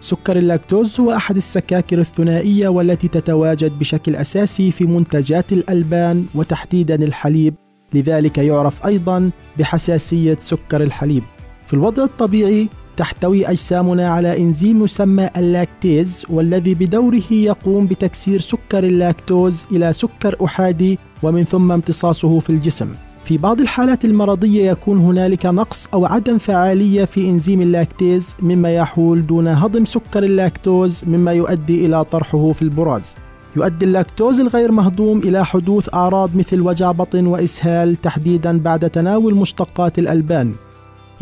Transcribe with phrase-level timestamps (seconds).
[0.00, 7.54] سكر اللاكتوز هو أحد السكاكر الثنائية والتي تتواجد بشكل أساسي في منتجات الألبان وتحديدا الحليب.
[7.94, 11.22] لذلك يعرف أيضا بحساسية سكر الحليب.
[11.66, 19.66] في الوضع الطبيعي تحتوي أجسامنا على إنزيم يسمى اللاكتيز والذي بدوره يقوم بتكسير سكر اللاكتوز
[19.72, 22.94] إلى سكر أحادي ومن ثم امتصاصه في الجسم.
[23.24, 29.26] في بعض الحالات المرضية يكون هنالك نقص أو عدم فعالية في إنزيم اللاكتيز مما يحول
[29.26, 33.16] دون هضم سكر اللاكتوز مما يؤدي إلى طرحه في البراز.
[33.56, 39.98] يؤدي اللاكتوز الغير مهضوم إلى حدوث أعراض مثل وجع بطن وإسهال تحديدا بعد تناول مشتقات
[39.98, 40.54] الألبان.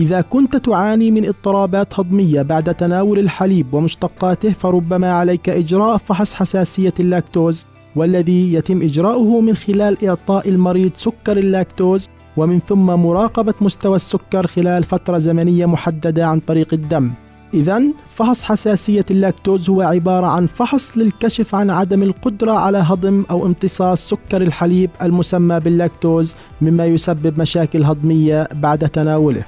[0.01, 6.95] إذا كنت تعاني من اضطرابات هضمية بعد تناول الحليب ومشتقاته فربما عليك إجراء فحص حساسية
[7.01, 7.67] اللاكتوز.
[7.99, 14.85] والذي يتم إجراؤه من خلال إعطاء المريض سكر اللاكتوز ومن ثم مراقبة مستوى السكر خلال
[14.85, 17.11] فترة زمنية محددة عن طريق الدم.
[17.55, 23.47] إذا فحص حساسية اللاكتوز هو عبارة عن فحص للكشف عن عدم القدرة على هضم أو
[23.47, 29.43] امتصاص سكر الحليب المسمى باللاكتوز مما يسبب مشاكل هضمية بعد تناوله.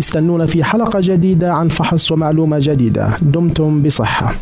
[0.00, 3.10] استنونا في حلقة جديدة عن فحص ومعلومة جديدة.
[3.22, 4.34] دمتم بصحة.